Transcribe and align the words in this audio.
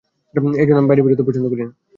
এজন্য 0.55 0.79
আমি 0.79 0.89
বাইরে 0.89 1.03
বেরুতে 1.05 1.23
পছন্দ 1.27 1.45
করিনা। 1.51 1.71